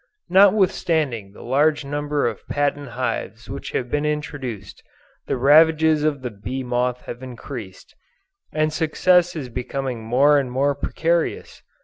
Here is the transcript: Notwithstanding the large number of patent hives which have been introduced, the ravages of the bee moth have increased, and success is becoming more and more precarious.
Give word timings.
Notwithstanding 0.29 1.31
the 1.33 1.43
large 1.43 1.85
number 1.85 2.25
of 2.25 2.47
patent 2.47 2.89
hives 2.97 3.47
which 3.51 3.69
have 3.73 3.91
been 3.91 4.03
introduced, 4.03 4.81
the 5.27 5.37
ravages 5.37 6.03
of 6.03 6.23
the 6.23 6.31
bee 6.31 6.63
moth 6.63 7.01
have 7.03 7.21
increased, 7.21 7.93
and 8.51 8.73
success 8.73 9.35
is 9.35 9.47
becoming 9.49 10.01
more 10.03 10.39
and 10.39 10.51
more 10.51 10.73
precarious. 10.73 11.61